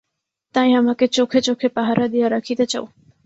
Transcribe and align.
তাই 0.55 0.69
আমাকে 0.73 1.05
চোখে 1.07 1.39
চোখে 1.41 1.67
পাহারা 1.69 2.05
দিয়া 2.07 2.27
রাখিতে 2.29 2.65
চাও? 2.65 2.85